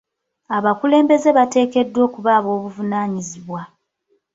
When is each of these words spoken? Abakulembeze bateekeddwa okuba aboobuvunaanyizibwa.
Abakulembeze 0.57 1.29
bateekeddwa 1.37 2.01
okuba 2.07 2.29
aboobuvunaanyizibwa. 2.37 3.61